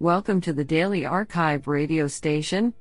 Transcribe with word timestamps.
Welcome 0.00 0.40
to 0.42 0.52
the 0.52 0.62
Daily 0.62 1.04
Archive 1.04 1.66
radio 1.66 2.06
station, 2.06 2.72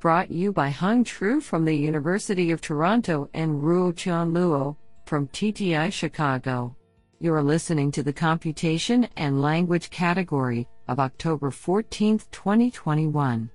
brought 0.00 0.32
you 0.32 0.52
by 0.52 0.70
Hung 0.70 1.04
Tru 1.04 1.40
from 1.40 1.64
the 1.64 1.72
University 1.72 2.50
of 2.50 2.60
Toronto 2.60 3.30
and 3.32 3.62
Ruo 3.62 3.96
Chan 3.96 4.32
Luo 4.32 4.74
from 5.06 5.28
TTI 5.28 5.92
Chicago. 5.92 6.74
You 7.20 7.32
are 7.32 7.44
listening 7.44 7.92
to 7.92 8.02
the 8.02 8.12
Computation 8.12 9.06
and 9.16 9.40
Language 9.40 9.88
category 9.90 10.66
of 10.88 10.98
October 10.98 11.52
14, 11.52 12.18
2021. 12.32 13.48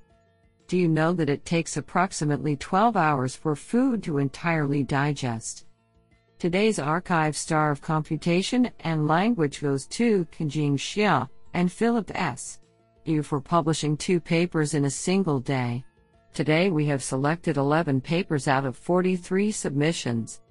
Do 0.69 0.77
you 0.77 0.87
know 0.87 1.11
that 1.11 1.29
it 1.29 1.43
takes 1.43 1.75
approximately 1.75 2.55
12 2.55 2.95
hours 2.95 3.35
for 3.35 3.53
food 3.53 4.01
to 4.03 4.19
entirely 4.19 4.81
digest? 4.81 5.65
Today's 6.37 6.79
archive 6.79 7.35
star 7.35 7.69
of 7.69 7.81
computation 7.81 8.71
and 8.79 9.09
language 9.09 9.59
goes 9.59 9.87
to 9.87 10.25
Kenjing 10.31 10.75
Xia 10.75 11.27
and 11.53 11.69
Philip 11.69 12.11
S. 12.15 12.58
You 13.09 13.23
for 13.23 13.41
publishing 13.41 13.97
two 13.97 14.19
papers 14.19 14.75
in 14.75 14.85
a 14.85 14.89
single 14.89 15.39
day. 15.39 15.83
Today 16.31 16.69
we 16.69 16.85
have 16.85 17.01
selected 17.01 17.57
11 17.57 18.01
papers 18.01 18.47
out 18.47 18.65
of 18.65 18.77
43 18.77 19.51
submissions. 19.51 20.41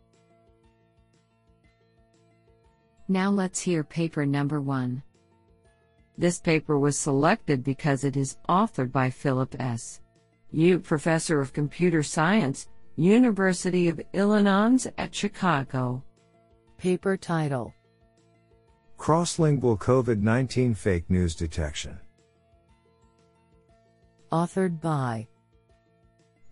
Now 3.07 3.31
let's 3.31 3.61
hear 3.61 3.85
paper 3.85 4.27
number 4.27 4.61
one. 4.61 5.05
This 6.19 6.41
paper 6.41 6.81
was 6.81 6.99
selected 6.99 7.63
because 7.63 8.03
it 8.03 8.17
is 8.17 8.39
authored 8.49 8.91
by 8.91 9.09
Philip 9.09 9.55
S. 9.61 10.01
Yu, 10.51 10.81
Professor 10.81 11.41
of 11.41 11.53
Computer 11.53 12.03
Science, 12.03 12.67
University 12.97 13.89
of 13.89 14.01
Illinois 14.15 14.85
at 14.99 15.15
Chicago. 15.15 16.03
Paper 16.77 17.17
title 17.17 17.73
Cross-lingual 18.97 19.77
COVID-19 19.77 20.77
fake 20.77 21.09
news 21.09 21.37
detection. 21.37 22.01
Authored 24.31 24.81
by 24.81 25.27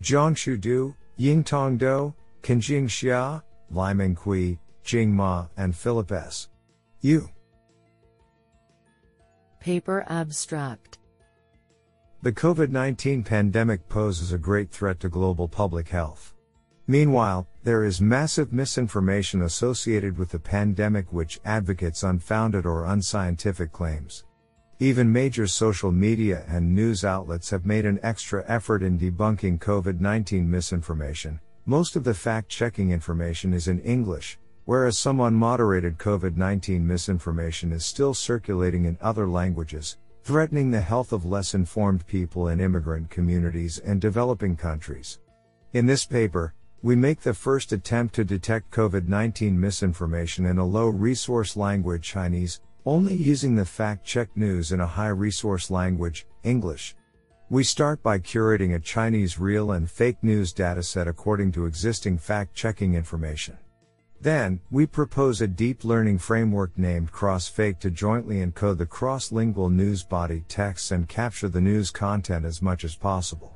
Zhongshu 0.03 0.59
Du, 0.61 0.95
Yingtong 1.19 1.77
Dou, 1.77 2.15
Kenjing 2.43 2.85
Xia, 2.85 3.43
Limeng 3.73 4.17
Cui, 4.17 4.59
Jing 4.83 5.13
Ma, 5.13 5.47
and 5.57 5.77
Philip 5.77 6.11
S. 6.13 6.49
Yu. 7.01 7.29
Paper 9.61 10.07
abstract 10.09 10.99
The 12.23 12.33
COVID 12.33 12.71
19 12.71 13.23
pandemic 13.23 13.87
poses 13.89 14.33
a 14.33 14.39
great 14.39 14.71
threat 14.71 15.01
to 15.01 15.09
global 15.09 15.49
public 15.49 15.89
health. 15.89 16.35
Meanwhile, 16.87 17.47
there 17.65 17.85
is 17.85 18.01
massive 18.01 18.53
misinformation 18.53 19.43
associated 19.43 20.17
with 20.17 20.31
the 20.31 20.39
pandemic 20.39 21.13
which 21.13 21.41
advocates 21.45 22.05
unfounded 22.05 22.65
or 22.65 22.87
unscientific 22.87 23.73
claims. 23.73 24.25
Even 24.79 25.11
major 25.11 25.47
social 25.47 25.91
media 25.91 26.45
and 26.49 26.75
news 26.75 27.03
outlets 27.03 27.49
have 27.49 27.65
made 27.65 27.87
an 27.87 27.99
extra 28.03 28.45
effort 28.47 28.83
in 28.83 28.99
debunking 28.99 29.59
COVID 29.59 30.01
19 30.01 30.51
misinformation. 30.51 31.41
Most 31.65 31.97
of 31.97 32.05
the 32.05 32.13
fact 32.13 32.51
checking 32.51 32.91
information 32.91 33.55
is 33.55 33.69
in 33.69 33.81
English, 33.81 34.39
whereas 34.67 34.99
some 34.99 35.17
unmoderated 35.17 35.97
COVID 35.97 36.37
19 36.37 36.87
misinformation 36.87 37.73
is 37.73 37.87
still 37.87 38.13
circulating 38.13 38.85
in 38.85 38.99
other 39.01 39.27
languages, 39.27 39.97
threatening 40.25 40.71
the 40.71 40.83
health 40.83 41.15
of 41.15 41.25
less 41.25 41.55
informed 41.55 42.07
people 42.07 42.49
in 42.49 42.61
immigrant 42.61 43.09
communities 43.09 43.79
and 43.79 43.99
developing 43.99 44.57
countries. 44.57 45.21
In 45.73 45.87
this 45.87 46.05
paper, 46.05 46.53
we 46.83 46.95
make 46.95 47.21
the 47.21 47.33
first 47.33 47.73
attempt 47.73 48.15
to 48.17 48.25
detect 48.25 48.71
COVID 48.73 49.09
19 49.09 49.59
misinformation 49.59 50.45
in 50.45 50.59
a 50.59 50.67
low 50.67 50.89
resource 50.89 51.57
language 51.57 52.03
Chinese, 52.03 52.61
only 52.87 53.15
using 53.15 53.57
the 53.57 53.65
fact 53.65 54.05
check 54.07 54.29
news 54.37 54.71
in 54.71 54.81
a 54.81 54.87
high 54.87 55.09
resource 55.09 55.73
language, 55.73 56.25
English. 56.45 56.95
We 57.51 57.65
start 57.65 58.01
by 58.01 58.21
curating 58.21 58.75
a 58.75 58.81
Chinese 58.81 59.41
real 59.41 59.73
and 59.73 59.91
fake 59.91 60.19
news 60.23 60.55
dataset 60.55 61.09
according 61.09 61.51
to 61.53 61.67
existing 61.67 62.19
fact 62.19 62.55
checking 62.55 62.95
information. 62.95 63.59
Then, 64.21 64.61
we 64.71 64.87
propose 64.87 65.41
a 65.41 65.49
deep 65.49 65.85
learning 65.85 66.19
framework 66.19 66.79
named 66.79 67.13
CrossFake 67.13 67.81
to 67.81 67.91
jointly 67.91 68.37
encode 68.37 68.79
the 68.79 68.87
cross 68.87 69.33
lingual 69.33 69.69
news 69.69 70.05
body 70.05 70.45
texts 70.49 70.93
and 70.93 71.09
capture 71.09 71.49
the 71.49 71.61
news 71.61 71.91
content 71.91 72.45
as 72.45 72.63
much 72.63 72.85
as 72.85 72.95
possible. 72.95 73.56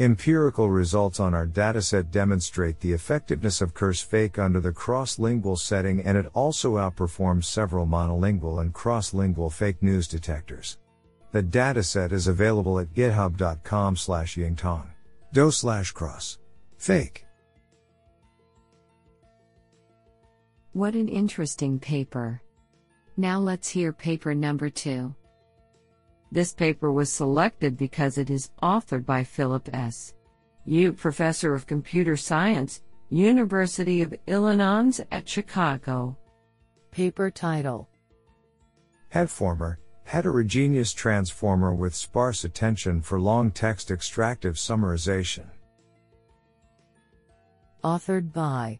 Empirical 0.00 0.70
results 0.70 1.20
on 1.20 1.34
our 1.34 1.46
dataset 1.46 2.10
demonstrate 2.10 2.80
the 2.80 2.90
effectiveness 2.90 3.60
of 3.60 3.74
CrossFake 3.74 4.38
under 4.38 4.58
the 4.58 4.72
cross-lingual 4.72 5.56
setting 5.56 6.00
and 6.00 6.16
it 6.16 6.24
also 6.32 6.76
outperforms 6.76 7.44
several 7.44 7.86
monolingual 7.86 8.62
and 8.62 8.72
cross-lingual 8.72 9.50
fake 9.50 9.82
news 9.82 10.08
detectors. 10.08 10.78
The 11.32 11.42
dataset 11.42 12.12
is 12.12 12.28
available 12.28 12.78
at 12.78 12.94
github.com 12.94 13.96
slash 13.96 14.36
yingtong. 14.36 14.86
Do 15.34 15.50
slash 15.50 15.92
cross. 15.92 16.38
Fake. 16.78 17.26
What 20.72 20.94
an 20.94 21.08
interesting 21.08 21.78
paper. 21.78 22.40
Now 23.18 23.38
let's 23.38 23.68
hear 23.68 23.92
paper 23.92 24.34
number 24.34 24.70
two. 24.70 25.14
This 26.32 26.52
paper 26.52 26.92
was 26.92 27.12
selected 27.12 27.76
because 27.76 28.16
it 28.16 28.30
is 28.30 28.50
authored 28.62 29.04
by 29.04 29.24
Philip 29.24 29.68
S. 29.72 30.14
Yu, 30.64 30.92
Professor 30.92 31.54
of 31.54 31.66
Computer 31.66 32.16
Science, 32.16 32.82
University 33.08 34.02
of 34.02 34.14
Illinois 34.28 35.00
at 35.10 35.28
Chicago. 35.28 36.16
Paper 36.92 37.30
title 37.30 37.88
Hetformer, 39.12 39.78
heterogeneous 40.04 40.92
transformer 40.92 41.74
with 41.74 41.94
sparse 41.96 42.44
attention 42.44 43.00
for 43.00 43.20
long 43.20 43.50
text 43.50 43.90
extractive 43.90 44.54
summarization. 44.54 45.46
Authored 47.82 48.32
by 48.32 48.78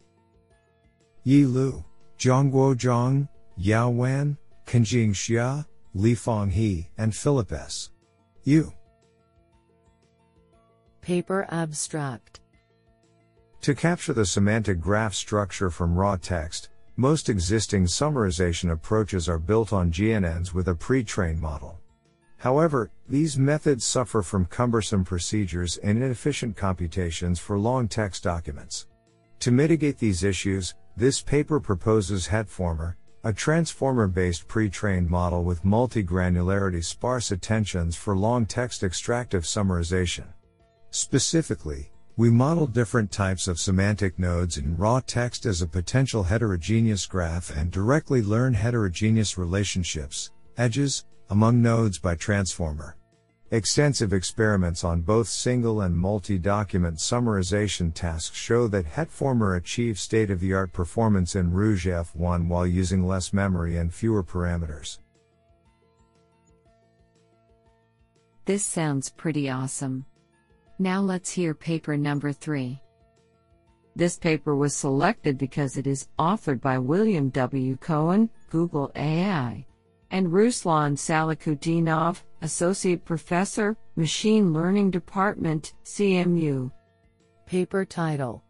Yi 1.23 1.45
Lu, 1.45 1.83
Zhongguo 2.17 2.75
Zhang, 2.75 3.27
Yao 3.57 3.89
Wan, 3.89 4.37
Kenjing 4.65 5.09
Xia, 5.09 5.65
Lifang 5.95 6.51
He, 6.51 6.89
and 6.97 7.15
Philip 7.15 7.51
S. 7.51 7.91
Yu. 8.43 8.71
Paper 11.01 11.45
Abstract 11.49 12.39
To 13.61 13.75
capture 13.75 14.13
the 14.13 14.25
semantic 14.25 14.79
graph 14.79 15.13
structure 15.13 15.69
from 15.69 15.95
raw 15.95 16.15
text, 16.15 16.69
most 16.95 17.29
existing 17.29 17.85
summarization 17.85 18.71
approaches 18.71 19.27
are 19.27 19.39
built 19.39 19.73
on 19.73 19.91
GNNs 19.91 20.53
with 20.53 20.67
a 20.67 20.75
pre-trained 20.75 21.41
model. 21.41 21.79
However, 22.37 22.89
these 23.07 23.37
methods 23.37 23.85
suffer 23.85 24.21
from 24.21 24.45
cumbersome 24.45 25.03
procedures 25.03 25.77
and 25.77 26.01
inefficient 26.01 26.55
computations 26.55 27.39
for 27.39 27.59
long 27.59 27.87
text 27.87 28.23
documents. 28.23 28.87
To 29.39 29.51
mitigate 29.51 29.97
these 29.97 30.23
issues, 30.23 30.75
this 30.95 31.21
paper 31.21 31.59
proposes 31.59 32.27
Hetformer, 32.27 32.95
a 33.23 33.31
transformer-based 33.31 34.47
pre-trained 34.47 35.09
model 35.09 35.43
with 35.43 35.63
multi-granularity 35.63 36.83
sparse 36.83 37.31
attentions 37.31 37.95
for 37.95 38.17
long 38.17 38.45
text 38.45 38.83
extractive 38.83 39.43
summarization. 39.43 40.25
Specifically, 40.89 41.91
we 42.17 42.29
model 42.29 42.67
different 42.67 43.11
types 43.11 43.47
of 43.47 43.59
semantic 43.59 44.17
nodes 44.17 44.57
in 44.57 44.75
raw 44.75 44.99
text 44.99 45.45
as 45.45 45.61
a 45.61 45.67
potential 45.67 46.23
heterogeneous 46.23 47.05
graph 47.05 47.55
and 47.55 47.71
directly 47.71 48.21
learn 48.21 48.53
heterogeneous 48.53 49.37
relationships, 49.37 50.31
edges, 50.57 51.05
among 51.29 51.61
nodes 51.61 51.99
by 51.99 52.15
transformer. 52.15 52.97
Extensive 53.53 54.13
experiments 54.13 54.85
on 54.85 55.01
both 55.01 55.27
single 55.27 55.81
and 55.81 55.93
multi-document 55.93 56.95
summarization 56.95 57.93
tasks 57.93 58.37
show 58.37 58.65
that 58.69 58.85
Hetformer 58.85 59.57
achieves 59.57 59.99
state-of-the-art 59.99 60.71
performance 60.71 61.35
in 61.35 61.51
Rouge 61.51 61.85
F1 61.85 62.47
while 62.47 62.65
using 62.65 63.05
less 63.05 63.33
memory 63.33 63.75
and 63.75 63.93
fewer 63.93 64.23
parameters. 64.23 64.99
This 68.45 68.65
sounds 68.65 69.09
pretty 69.09 69.49
awesome. 69.49 70.05
Now 70.79 71.01
let's 71.01 71.29
hear 71.29 71.53
paper 71.53 71.97
number 71.97 72.31
3. 72.31 72.79
This 73.97 74.17
paper 74.17 74.55
was 74.55 74.73
selected 74.73 75.37
because 75.37 75.75
it 75.75 75.87
is 75.87 76.07
authored 76.17 76.61
by 76.61 76.77
William 76.77 77.27
W. 77.31 77.75
Cohen, 77.75 78.29
Google 78.49 78.93
AI 78.95 79.65
and 80.11 80.27
Ruslan 80.27 80.97
Salakhutdinov, 80.97 82.21
Associate 82.41 83.03
Professor, 83.03 83.75
Machine 83.95 84.53
Learning 84.53 84.91
Department, 84.91 85.73
CMU. 85.85 86.71
Paper 87.45 87.85
title 87.85 88.43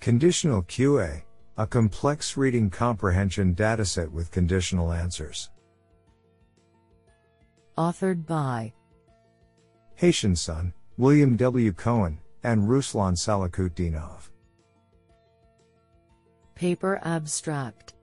Conditional 0.00 0.62
QA, 0.62 1.22
a 1.56 1.66
complex 1.66 2.36
reading 2.36 2.70
comprehension 2.70 3.54
dataset 3.54 4.10
with 4.10 4.30
conditional 4.30 4.92
answers. 4.92 5.50
Authored 7.76 8.26
by 8.26 8.72
Haitian 9.96 10.36
Sun, 10.36 10.72
William 10.96 11.36
W. 11.36 11.72
Cohen, 11.72 12.18
and 12.42 12.68
Ruslan 12.68 13.14
Salakhutdinov. 13.14 14.30
Paper 16.54 17.00
abstract 17.02 17.95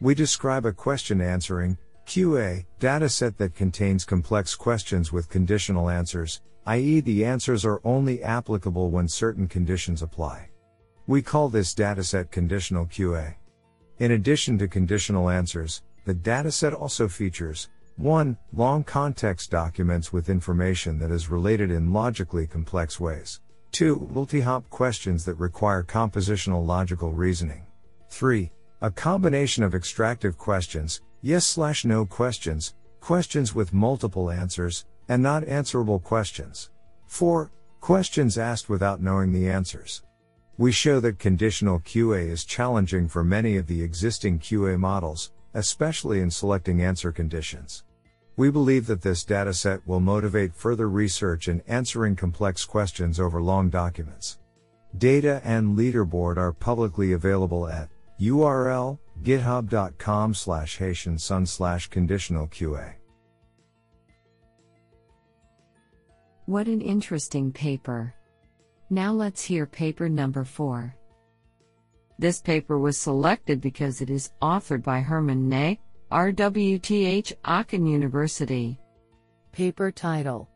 we 0.00 0.14
describe 0.14 0.64
a 0.64 0.72
question 0.72 1.20
answering 1.20 1.76
QA, 2.06 2.64
dataset 2.80 3.36
that 3.36 3.54
contains 3.54 4.04
complex 4.04 4.56
questions 4.56 5.12
with 5.12 5.28
conditional 5.28 5.90
answers, 5.90 6.40
i.e., 6.66 7.00
the 7.00 7.24
answers 7.24 7.64
are 7.64 7.80
only 7.84 8.22
applicable 8.22 8.90
when 8.90 9.06
certain 9.06 9.46
conditions 9.46 10.02
apply. 10.02 10.48
We 11.06 11.22
call 11.22 11.48
this 11.48 11.74
dataset 11.74 12.30
conditional 12.30 12.86
QA. 12.86 13.34
In 13.98 14.12
addition 14.12 14.58
to 14.58 14.68
conditional 14.68 15.28
answers, 15.28 15.82
the 16.06 16.14
dataset 16.14 16.78
also 16.78 17.06
features 17.06 17.68
1. 17.96 18.36
Long 18.54 18.82
context 18.82 19.50
documents 19.50 20.12
with 20.12 20.30
information 20.30 20.98
that 20.98 21.10
is 21.10 21.28
related 21.28 21.70
in 21.70 21.92
logically 21.92 22.46
complex 22.46 22.98
ways. 22.98 23.40
2. 23.72 24.08
Multi-hop 24.12 24.70
questions 24.70 25.24
that 25.26 25.34
require 25.34 25.82
compositional 25.82 26.64
logical 26.66 27.12
reasoning. 27.12 27.66
3. 28.08 28.50
A 28.82 28.90
combination 28.90 29.62
of 29.62 29.74
extractive 29.74 30.38
questions, 30.38 31.02
yes 31.20 31.44
slash 31.44 31.84
no 31.84 32.06
questions, 32.06 32.74
questions 33.00 33.54
with 33.54 33.74
multiple 33.74 34.30
answers, 34.30 34.86
and 35.10 35.22
not 35.22 35.44
answerable 35.44 35.98
questions. 35.98 36.70
4. 37.06 37.50
Questions 37.82 38.38
asked 38.38 38.70
without 38.70 39.02
knowing 39.02 39.32
the 39.32 39.50
answers. 39.50 40.02
We 40.56 40.72
show 40.72 40.98
that 41.00 41.18
conditional 41.18 41.80
QA 41.80 42.30
is 42.30 42.46
challenging 42.46 43.06
for 43.06 43.22
many 43.22 43.58
of 43.58 43.66
the 43.66 43.82
existing 43.82 44.38
QA 44.38 44.78
models, 44.78 45.32
especially 45.52 46.20
in 46.20 46.30
selecting 46.30 46.80
answer 46.80 47.12
conditions. 47.12 47.84
We 48.36 48.50
believe 48.50 48.86
that 48.86 49.02
this 49.02 49.26
dataset 49.26 49.82
will 49.84 50.00
motivate 50.00 50.54
further 50.54 50.88
research 50.88 51.48
in 51.48 51.62
answering 51.68 52.16
complex 52.16 52.64
questions 52.64 53.20
over 53.20 53.42
long 53.42 53.68
documents. 53.68 54.38
Data 54.96 55.42
and 55.44 55.76
leaderboard 55.76 56.38
are 56.38 56.52
publicly 56.52 57.12
available 57.12 57.68
at 57.68 57.90
url 58.20 58.98
github.com 59.22 60.34
slash 60.34 60.78
haitian 60.78 61.18
sun 61.18 61.44
slash 61.46 61.88
conditional 61.88 62.46
QA. 62.48 62.94
What 66.46 66.66
an 66.66 66.80
interesting 66.80 67.52
paper. 67.52 68.14
Now 68.88 69.12
let's 69.12 69.44
hear 69.44 69.66
paper 69.66 70.08
number 70.08 70.44
4. 70.44 70.94
This 72.18 72.40
paper 72.40 72.78
was 72.78 72.98
selected 72.98 73.60
because 73.60 74.00
it 74.00 74.10
is 74.10 74.32
authored 74.42 74.82
by 74.82 75.00
Hermann 75.00 75.48
Ney, 75.48 75.78
RWTH 76.10 77.32
Aachen 77.44 77.86
University. 77.86 78.78
Paper 79.52 79.90
title 79.90 80.48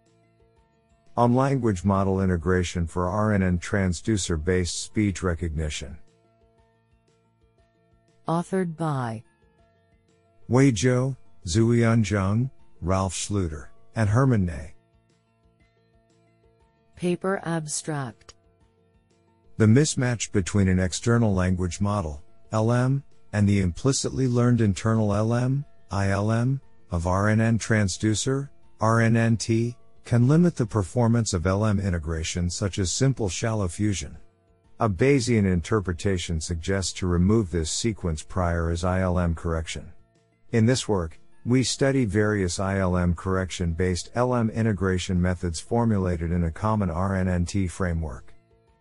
On 1.17 1.35
Language 1.35 1.85
Model 1.85 2.21
Integration 2.23 2.87
for 2.87 3.05
RNN 3.05 3.61
Transducer 3.61 4.43
Based 4.43 4.83
Speech 4.83 5.23
Recognition. 5.23 5.97
Authored 8.27 8.75
by 8.75 9.23
Wei 10.49 10.73
Zhou, 10.73 11.15
Zuoyun 11.47 12.03
Zheng, 12.03 12.51
Ralf 12.81 13.15
Schlüter, 13.15 13.67
and 13.95 14.09
Hermann 14.09 14.47
Ney. 14.47 14.75
Paper 16.97 17.43
Abstract 17.45 18.35
The 19.59 19.67
mismatch 19.67 20.33
between 20.33 20.69
an 20.69 20.79
external 20.81 21.35
language 21.35 21.83
model, 21.83 22.23
LM, 22.51 23.03
and 23.35 23.47
the 23.47 23.61
implicitly 23.61 24.27
learned 24.27 24.63
internal 24.63 25.09
LM, 25.09 25.67
ILM, 25.91 26.61
of 26.91 27.05
RNN 27.05 27.59
transducer, 27.59 28.49
RNNT, 28.81 29.77
can 30.05 30.29
limit 30.29 30.57
the 30.57 30.65
performance 30.65 31.35
of 31.35 31.45
LM 31.45 31.79
integration 31.79 32.49
such 32.49 32.79
as 32.79 32.91
simple 32.91 33.29
shallow 33.29 33.69
fusion. 33.69 34.17
A 34.81 34.89
Bayesian 34.89 35.45
interpretation 35.45 36.41
suggests 36.41 36.93
to 36.95 37.07
remove 37.07 37.53
this 37.53 37.71
sequence 37.71 38.25
prior 38.25 38.71
as 38.71 38.83
ILM 38.83 39.37
correction. 39.37 39.93
In 40.51 40.67
this 40.67 40.89
work, 40.89 41.21
we 41.47 41.63
study 41.63 42.05
various 42.05 42.59
ILM 42.59 43.15
correction 43.15 43.75
based 43.75 44.11
LM 44.17 44.51
integration 44.51 45.23
methods 45.23 45.61
formulated 45.61 46.33
in 46.33 46.43
a 46.43 46.51
common 46.51 46.89
RNNT 46.89 47.71
framework. 47.71 48.35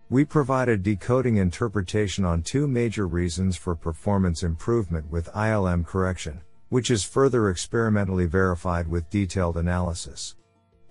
We 0.09 0.25
provide 0.25 0.67
a 0.67 0.77
decoding 0.77 1.37
interpretation 1.37 2.25
on 2.25 2.41
two 2.41 2.67
major 2.67 3.07
reasons 3.07 3.55
for 3.55 3.75
performance 3.75 4.41
improvement 4.41 5.11
with 5.11 5.31
ILM 5.33 5.85
correction, 5.85 6.41
which 6.69 6.89
is 6.89 7.03
further 7.03 7.51
experimentally 7.51 8.25
verified 8.25 8.87
with 8.87 9.11
detailed 9.11 9.57
analysis. 9.57 10.33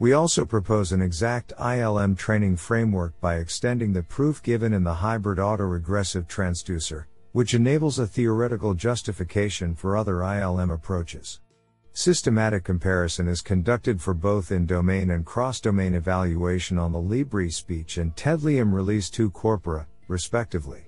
We 0.03 0.15
also 0.15 0.45
propose 0.45 0.91
an 0.91 1.01
exact 1.01 1.53
ILM 1.61 2.19
training 2.19 2.57
framework 2.57 3.21
by 3.21 3.37
extending 3.37 3.93
the 3.93 4.03
proof 4.03 4.43
given 4.43 4.73
in 4.73 4.83
the 4.83 4.95
hybrid 4.95 5.39
autoregressive 5.39 6.27
transducer, 6.27 7.05
which 7.31 7.55
enables 7.55 8.01
a 8.01 8.07
theoretical 8.09 8.75
justification 8.75 9.77
for 9.77 9.97
other 9.97 10.15
ILM 10.15 10.75
approaches. 10.75 11.39
Systematic 11.93 12.65
comparison 12.65 13.29
is 13.29 13.41
conducted 13.43 14.01
for 14.01 14.13
both 14.13 14.51
in-domain 14.51 15.13
and 15.13 15.25
cross-domain 15.25 15.95
evaluation 15.95 16.79
on 16.79 16.91
the 16.91 16.99
LibriSpeech 16.99 17.99
and 17.99 18.17
TED-LIUM 18.17 18.75
Release 18.75 19.09
2 19.09 19.31
corpora, 19.31 19.87
respectively. 20.09 20.83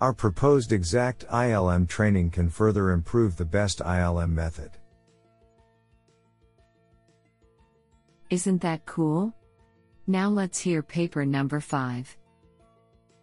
Our 0.00 0.14
proposed 0.14 0.72
exact 0.72 1.28
ILM 1.28 1.86
training 1.86 2.30
can 2.30 2.48
further 2.48 2.92
improve 2.92 3.36
the 3.36 3.44
best 3.44 3.80
ILM 3.80 4.30
method. 4.30 4.70
Isn't 8.28 8.60
that 8.62 8.86
cool? 8.86 9.32
Now 10.08 10.28
let's 10.28 10.58
hear 10.58 10.82
paper 10.82 11.24
number 11.24 11.60
5. 11.60 12.16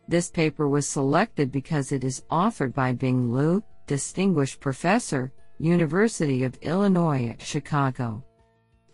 This 0.07 0.29
paper 0.29 0.69
was 0.69 0.87
selected 0.87 1.51
because 1.51 1.91
it 1.91 2.03
is 2.05 2.23
authored 2.31 2.73
by 2.73 2.93
Bing 2.93 3.33
Liu, 3.33 3.63
Distinguished 3.85 4.61
Professor, 4.61 5.33
University 5.59 6.45
of 6.45 6.55
Illinois 6.61 7.29
at 7.29 7.41
Chicago. 7.41 8.23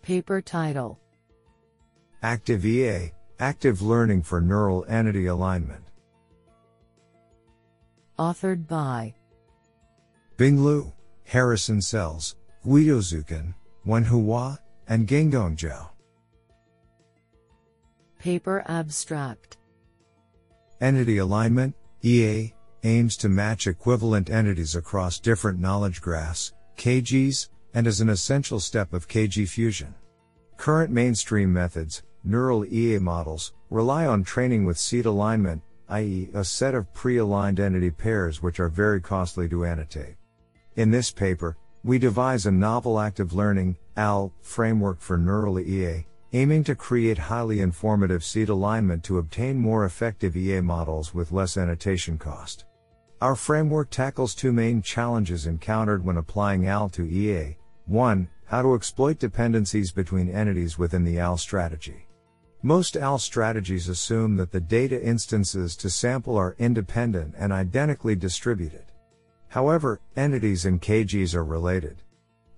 Paper 0.02 0.40
title 0.40 0.98
Active 2.22 2.66
EA 2.66 3.12
Active 3.38 3.80
Learning 3.80 4.22
for 4.22 4.40
Neural 4.40 4.84
Entity 4.88 5.26
Alignment. 5.26 5.84
Authored 8.18 8.66
by 8.66 9.14
Bing 10.36 10.64
Liu, 10.64 10.92
Harrison 11.24 11.78
Scells, 11.78 12.34
Guido 12.64 12.98
Zuccon, 12.98 13.54
Wenhu 13.86 14.24
Hua, 14.24 14.58
and 14.88 15.06
Genghong 15.06 15.56
Zhao. 15.56 15.90
Paper 18.20 18.62
Abstract 18.66 19.56
Entity 20.82 21.16
Alignment, 21.16 21.74
EA, 22.02 22.52
aims 22.84 23.16
to 23.16 23.30
match 23.30 23.66
equivalent 23.66 24.28
entities 24.28 24.76
across 24.76 25.18
different 25.18 25.58
knowledge 25.58 26.02
graphs, 26.02 26.52
KGs, 26.76 27.48
and 27.72 27.86
is 27.86 28.02
an 28.02 28.10
essential 28.10 28.60
step 28.60 28.92
of 28.92 29.08
KG 29.08 29.48
fusion. 29.48 29.94
Current 30.58 30.90
mainstream 30.90 31.50
methods, 31.50 32.02
neural 32.22 32.66
EA 32.66 32.98
models, 32.98 33.54
rely 33.70 34.04
on 34.04 34.22
training 34.22 34.66
with 34.66 34.76
seed 34.76 35.06
alignment, 35.06 35.62
i.e., 35.88 36.28
a 36.34 36.44
set 36.44 36.74
of 36.74 36.92
pre 36.92 37.16
aligned 37.16 37.58
entity 37.58 37.90
pairs 37.90 38.42
which 38.42 38.60
are 38.60 38.68
very 38.68 39.00
costly 39.00 39.48
to 39.48 39.64
annotate. 39.64 40.16
In 40.76 40.90
this 40.90 41.10
paper, 41.10 41.56
we 41.84 41.98
devise 41.98 42.44
a 42.44 42.52
novel 42.52 43.00
active 43.00 43.32
learning 43.32 43.78
AL 43.96 44.30
framework 44.42 45.00
for 45.00 45.16
neural 45.16 45.58
EA, 45.58 46.04
aiming 46.32 46.62
to 46.64 46.74
create 46.76 47.18
highly 47.18 47.60
informative 47.60 48.22
seed 48.22 48.48
alignment 48.48 49.02
to 49.02 49.18
obtain 49.18 49.56
more 49.56 49.84
effective 49.84 50.36
EA 50.36 50.60
models 50.60 51.12
with 51.12 51.32
less 51.32 51.56
annotation 51.56 52.16
cost. 52.16 52.64
Our 53.20 53.34
framework 53.34 53.90
tackles 53.90 54.34
two 54.34 54.52
main 54.52 54.80
challenges 54.80 55.46
encountered 55.46 56.04
when 56.04 56.16
applying 56.16 56.68
AL 56.68 56.90
to 56.90 57.04
EA. 57.04 57.56
1. 57.86 58.28
How 58.46 58.62
to 58.62 58.74
exploit 58.74 59.18
dependencies 59.18 59.92
between 59.92 60.30
entities 60.30 60.78
within 60.78 61.04
the 61.04 61.18
AL 61.18 61.36
strategy. 61.36 62.06
Most 62.62 62.96
AL 62.96 63.18
strategies 63.18 63.88
assume 63.88 64.36
that 64.36 64.52
the 64.52 64.60
data 64.60 65.02
instances 65.02 65.74
to 65.76 65.90
sample 65.90 66.36
are 66.36 66.56
independent 66.58 67.34
and 67.36 67.52
identically 67.52 68.14
distributed. 68.14 68.84
However, 69.48 70.00
entities 70.16 70.64
and 70.64 70.80
KGs 70.80 71.34
are 71.34 71.44
related. 71.44 72.02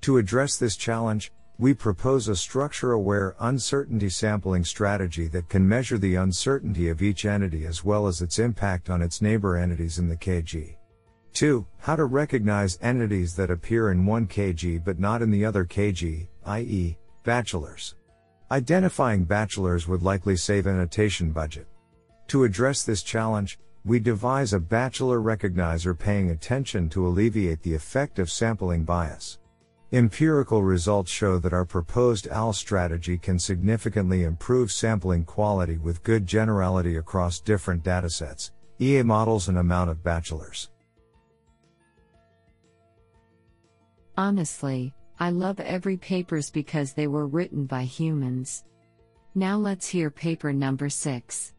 To 0.02 0.18
address 0.18 0.56
this 0.56 0.76
challenge, 0.76 1.32
we 1.62 1.72
propose 1.72 2.26
a 2.26 2.34
structure 2.34 2.90
aware 2.90 3.36
uncertainty 3.38 4.08
sampling 4.08 4.64
strategy 4.64 5.28
that 5.28 5.48
can 5.48 5.68
measure 5.68 5.96
the 5.96 6.16
uncertainty 6.16 6.88
of 6.88 7.00
each 7.00 7.24
entity 7.24 7.66
as 7.66 7.84
well 7.84 8.08
as 8.08 8.20
its 8.20 8.40
impact 8.40 8.90
on 8.90 9.00
its 9.00 9.22
neighbor 9.22 9.56
entities 9.56 10.00
in 10.00 10.08
the 10.08 10.16
KG. 10.16 10.74
2. 11.34 11.64
How 11.78 11.94
to 11.94 12.06
recognize 12.06 12.80
entities 12.82 13.36
that 13.36 13.48
appear 13.48 13.92
in 13.92 14.04
one 14.04 14.26
KG 14.26 14.84
but 14.84 14.98
not 14.98 15.22
in 15.22 15.30
the 15.30 15.44
other 15.44 15.64
KG, 15.64 16.26
i.e., 16.46 16.98
bachelors. 17.22 17.94
Identifying 18.50 19.22
bachelors 19.22 19.86
would 19.86 20.02
likely 20.02 20.36
save 20.36 20.66
annotation 20.66 21.30
budget. 21.30 21.68
To 22.26 22.42
address 22.42 22.82
this 22.82 23.04
challenge, 23.04 23.60
we 23.84 24.00
devise 24.00 24.52
a 24.52 24.58
bachelor 24.58 25.20
recognizer 25.20 25.96
paying 25.96 26.30
attention 26.30 26.88
to 26.88 27.06
alleviate 27.06 27.62
the 27.62 27.76
effect 27.76 28.18
of 28.18 28.32
sampling 28.32 28.82
bias. 28.82 29.38
Empirical 29.94 30.62
results 30.62 31.10
show 31.10 31.38
that 31.38 31.52
our 31.52 31.66
proposed 31.66 32.26
AL 32.28 32.54
strategy 32.54 33.18
can 33.18 33.38
significantly 33.38 34.24
improve 34.24 34.72
sampling 34.72 35.22
quality 35.22 35.76
with 35.76 36.02
good 36.02 36.26
generality 36.26 36.96
across 36.96 37.40
different 37.40 37.84
datasets, 37.84 38.52
EA 38.80 39.02
models, 39.02 39.48
and 39.48 39.58
amount 39.58 39.90
of 39.90 40.02
bachelors. 40.02 40.70
Honestly, 44.16 44.94
I 45.20 45.28
love 45.28 45.60
every 45.60 45.98
papers 45.98 46.48
because 46.48 46.94
they 46.94 47.06
were 47.06 47.26
written 47.26 47.66
by 47.66 47.82
humans. 47.82 48.64
Now 49.34 49.58
let's 49.58 49.86
hear 49.86 50.10
paper 50.10 50.54
number 50.54 50.88
6. 50.88 51.52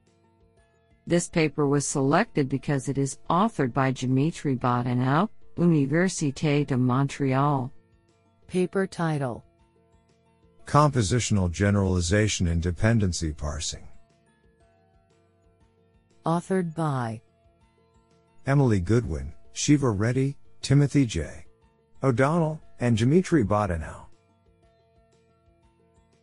This 1.05 1.29
paper 1.29 1.67
was 1.67 1.87
selected 1.87 2.49
because 2.49 2.89
it 2.89 2.97
is 2.97 3.19
authored 3.29 3.73
by 3.73 3.91
Dzmitry 3.91 4.59
Bahdanau, 4.59 5.29
Université 5.55 6.65
de 6.65 6.75
Montréal. 6.75 7.69
Paper 8.53 8.85
title 8.85 9.43
Compositional 10.67 11.51
Generalization 11.51 12.45
in 12.45 12.59
Dependency 12.59 13.33
Parsing. 13.33 13.87
Authored 16.23 16.75
by 16.75 17.19
Emily 18.45 18.79
Goodwin, 18.79 19.33
Siva 19.53 19.89
Reddy, 19.89 20.37
Timothy 20.61 21.07
J. 21.07 21.47
O'Donnell, 22.03 22.61
and 22.79 22.95
Dzmitry 22.95 23.43
Bahdanau. 23.43 24.05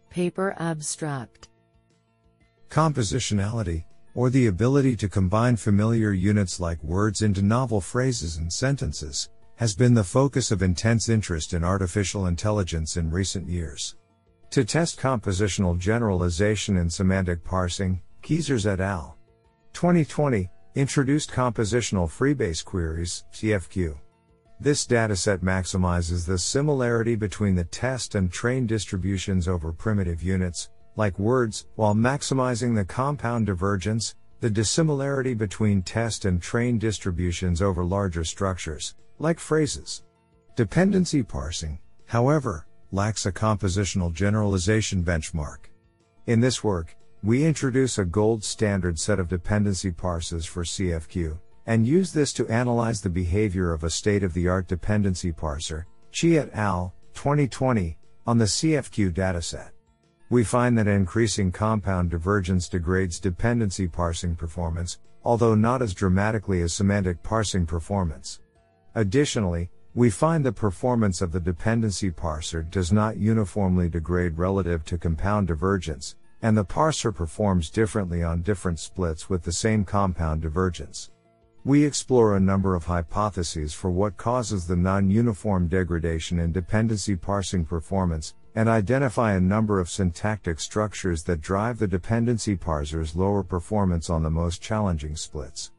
Paper 0.08 0.54
Abstract 0.60 1.48
Compositionality, 2.68 3.86
or 4.14 4.30
the 4.30 4.46
ability 4.46 4.94
to 4.94 5.08
combine 5.08 5.56
familiar 5.56 6.12
units 6.12 6.60
like 6.60 6.80
words 6.84 7.22
into 7.22 7.42
novel 7.42 7.80
phrases 7.80 8.36
and 8.36 8.52
sentences, 8.52 9.30
has 9.60 9.74
been 9.74 9.92
the 9.92 10.02
focus 10.02 10.50
of 10.50 10.62
intense 10.62 11.10
interest 11.10 11.52
in 11.52 11.62
artificial 11.62 12.28
intelligence 12.28 12.96
in 12.96 13.10
recent 13.10 13.46
years. 13.46 13.94
To 14.52 14.64
test 14.64 14.98
compositional 14.98 15.78
generalization 15.78 16.78
in 16.78 16.88
semantic 16.88 17.44
parsing, 17.44 18.00
Keysers 18.22 18.64
et 18.64 18.80
al. 18.80 19.18
2020 19.74 20.48
introduced 20.76 21.30
compositional 21.30 22.08
freebase 22.08 22.64
queries, 22.64 23.24
CFQ. 23.34 23.98
This 24.58 24.86
dataset 24.86 25.40
maximizes 25.40 26.24
the 26.24 26.38
similarity 26.38 27.14
between 27.14 27.54
the 27.54 27.64
test 27.64 28.14
and 28.14 28.32
train 28.32 28.66
distributions 28.66 29.46
over 29.46 29.74
primitive 29.74 30.22
units, 30.22 30.70
like 30.96 31.18
words, 31.18 31.66
while 31.74 31.94
maximizing 31.94 32.74
the 32.74 32.86
compound 32.86 33.44
divergence, 33.44 34.14
the 34.40 34.48
dissimilarity 34.48 35.34
between 35.34 35.82
test 35.82 36.24
and 36.24 36.40
train 36.40 36.78
distributions 36.78 37.60
over 37.60 37.84
larger 37.84 38.24
structures, 38.24 38.94
like 39.20 39.38
phrases. 39.38 40.02
Dependency 40.56 41.22
parsing, 41.22 41.78
however, 42.06 42.66
lacks 42.90 43.26
a 43.26 43.32
compositional 43.32 44.12
generalization 44.12 45.04
benchmark. 45.04 45.66
In 46.26 46.40
this 46.40 46.64
work, 46.64 46.96
we 47.22 47.44
introduce 47.44 47.98
a 47.98 48.04
gold 48.04 48.42
standard 48.42 48.98
set 48.98 49.20
of 49.20 49.28
dependency 49.28 49.90
parses 49.90 50.46
for 50.46 50.64
CFQ, 50.64 51.38
and 51.66 51.86
use 51.86 52.12
this 52.12 52.32
to 52.32 52.48
analyze 52.48 53.02
the 53.02 53.10
behavior 53.10 53.72
of 53.72 53.84
a 53.84 53.90
state 53.90 54.22
of 54.22 54.32
the 54.32 54.48
art 54.48 54.66
dependency 54.66 55.32
parser, 55.32 55.84
Chi 56.18 56.28
et 56.28 56.50
al., 56.54 56.94
2020, 57.12 57.98
on 58.26 58.38
the 58.38 58.46
CFQ 58.46 59.12
dataset. 59.12 59.70
We 60.30 60.44
find 60.44 60.78
that 60.78 60.88
increasing 60.88 61.52
compound 61.52 62.10
divergence 62.10 62.68
degrades 62.68 63.20
dependency 63.20 63.86
parsing 63.86 64.34
performance, 64.34 64.98
although 65.24 65.54
not 65.54 65.82
as 65.82 65.92
dramatically 65.92 66.62
as 66.62 66.72
semantic 66.72 67.22
parsing 67.22 67.66
performance. 67.66 68.40
Additionally, 68.94 69.70
we 69.94 70.10
find 70.10 70.44
the 70.44 70.52
performance 70.52 71.20
of 71.20 71.32
the 71.32 71.40
dependency 71.40 72.10
parser 72.10 72.68
does 72.68 72.92
not 72.92 73.16
uniformly 73.16 73.88
degrade 73.88 74.38
relative 74.38 74.84
to 74.84 74.98
compound 74.98 75.48
divergence, 75.48 76.16
and 76.42 76.56
the 76.56 76.64
parser 76.64 77.14
performs 77.14 77.70
differently 77.70 78.22
on 78.22 78.42
different 78.42 78.78
splits 78.78 79.28
with 79.28 79.42
the 79.42 79.52
same 79.52 79.84
compound 79.84 80.42
divergence. 80.42 81.10
We 81.64 81.84
explore 81.84 82.36
a 82.36 82.40
number 82.40 82.74
of 82.74 82.86
hypotheses 82.86 83.74
for 83.74 83.90
what 83.90 84.16
causes 84.16 84.66
the 84.66 84.76
non-uniform 84.76 85.68
degradation 85.68 86.38
in 86.38 86.52
dependency 86.52 87.16
parsing 87.16 87.64
performance, 87.64 88.34
and 88.54 88.68
identify 88.68 89.34
a 89.34 89.40
number 89.40 89.78
of 89.78 89.90
syntactic 89.90 90.58
structures 90.58 91.22
that 91.24 91.40
drive 91.40 91.78
the 91.78 91.86
dependency 91.86 92.56
parser's 92.56 93.14
lower 93.14 93.42
performance 93.42 94.08
on 94.08 94.22
the 94.22 94.30
most 94.30 94.62
challenging 94.62 95.14
splits. 95.14 95.70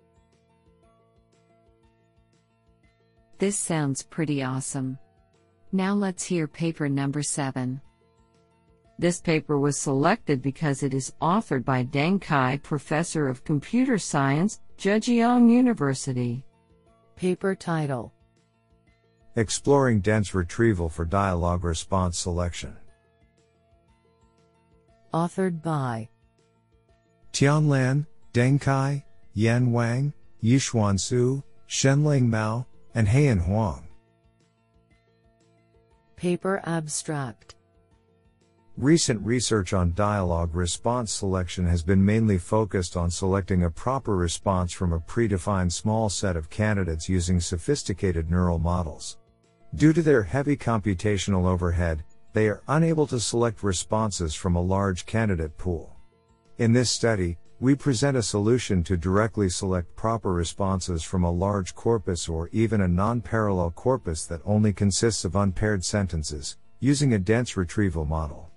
This 3.41 3.57
sounds 3.57 4.03
pretty 4.03 4.43
awesome. 4.43 4.99
Now 5.71 5.95
let's 5.95 6.23
hear 6.23 6.47
paper 6.47 6.87
number 6.87 7.23
7. 7.23 7.81
This 8.99 9.19
paper 9.19 9.57
was 9.57 9.79
selected 9.79 10.43
because 10.43 10.83
it 10.83 10.93
is 10.93 11.15
authored 11.23 11.65
by 11.65 11.83
Deng 11.85 12.21
Cai, 12.21 12.57
Professor 12.57 13.27
of 13.27 13.43
Computer 13.43 13.97
Science, 13.97 14.59
Zhejiang 14.77 15.49
University. 15.49 16.45
Paper 17.15 17.55
title 17.55 18.13
Exploring 19.35 20.01
Dense 20.01 20.35
Retrieval 20.35 20.87
for 20.87 21.03
Dialogue 21.03 21.63
Response 21.63 22.19
Selection. 22.19 22.77
Authored 25.15 25.63
by 25.63 26.07
Tianlan, 27.33 28.05
Deng 28.35 28.61
Cai, 28.61 29.03
Yan 29.33 29.71
Wang, 29.71 30.13
Yixuan 30.43 30.99
Su, 30.99 31.43
Shenling 31.67 32.29
Mao, 32.29 32.67
and 32.95 33.07
Heyan 33.07 33.41
Huang. 33.41 33.87
Paper 36.15 36.61
Abstract 36.65 37.55
Recent 38.77 39.25
research 39.25 39.73
on 39.73 39.93
dialogue 39.93 40.55
response 40.55 41.11
selection 41.11 41.67
has 41.67 41.83
been 41.83 42.03
mainly 42.03 42.37
focused 42.37 42.95
on 42.95 43.11
selecting 43.11 43.63
a 43.63 43.69
proper 43.69 44.15
response 44.15 44.71
from 44.71 44.93
a 44.93 44.99
predefined 44.99 45.71
small 45.71 46.09
set 46.09 46.35
of 46.35 46.49
candidates 46.49 47.09
using 47.09 47.39
sophisticated 47.39 48.31
neural 48.31 48.59
models. 48.59 49.17
Due 49.75 49.93
to 49.93 50.01
their 50.01 50.23
heavy 50.23 50.55
computational 50.55 51.45
overhead, 51.45 52.03
they 52.33 52.47
are 52.47 52.63
unable 52.69 53.05
to 53.07 53.19
select 53.19 53.61
responses 53.61 54.33
from 54.33 54.55
a 54.55 54.61
large 54.61 55.05
candidate 55.05 55.57
pool. 55.57 55.95
In 56.57 56.71
this 56.71 56.89
study, 56.89 57.37
we 57.61 57.75
present 57.75 58.17
a 58.17 58.23
solution 58.23 58.83
to 58.83 58.97
directly 58.97 59.47
select 59.47 59.95
proper 59.95 60.33
responses 60.33 61.03
from 61.03 61.23
a 61.23 61.29
large 61.29 61.75
corpus 61.75 62.27
or 62.27 62.49
even 62.51 62.81
a 62.81 62.87
non-parallel 62.87 63.69
corpus 63.69 64.25
that 64.25 64.41
only 64.43 64.73
consists 64.73 65.25
of 65.25 65.35
unpaired 65.35 65.85
sentences, 65.85 66.57
using 66.79 67.13
a 67.13 67.19
dense 67.19 67.55
retrieval 67.55 68.03
model. 68.03 68.49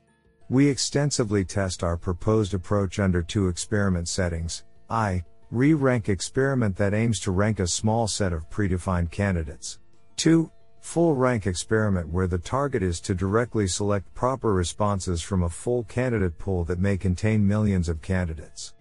We 0.49 0.67
extensively 0.67 1.45
test 1.45 1.85
our 1.85 1.99
proposed 1.99 2.55
approach 2.55 2.99
under 2.99 3.23
two 3.23 3.49
experiment 3.49 4.09
settings. 4.09 4.65
I, 4.89 5.23
re-rank 5.51 6.09
experiment 6.09 6.75
that 6.77 6.95
aims 6.95 7.21
to 7.21 7.31
rank 7.31 7.61
a 7.61 7.67
small 7.67 8.09
set 8.09 8.33
of 8.33 8.49
predefined 8.49 9.11
candidates. 9.11 9.81
2. 10.17 10.51
Full 10.81 11.15
rank 11.15 11.47
experiment 11.47 12.09
where 12.09 12.27
the 12.27 12.39
target 12.39 12.83
is 12.83 13.03
to 13.03 13.15
directly 13.15 13.67
select 13.67 14.15
proper 14.15 14.55
responses 14.55 15.21
from 15.21 15.43
a 15.43 15.51
full 15.51 15.85
candidate 15.85 16.39
pool 16.39 16.65
that 16.65 16.79
may 16.79 16.97
contain 16.97 17.47
millions 17.47 17.91
of 17.91 18.01
candidates. 18.01 18.73